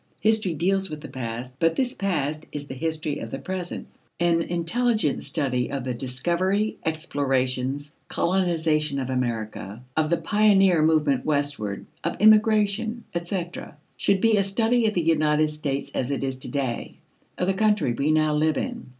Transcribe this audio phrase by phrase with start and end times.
[0.19, 3.85] History deals with the past, but this past is the history of the present.
[4.19, 11.85] An intelligent study of the discovery, explorations, colonization of America, of the pioneer movement westward,
[12.03, 16.47] of immigration, etc., should be a study of the United States as it is to
[16.47, 16.97] day:
[17.37, 18.87] of the country we now live in.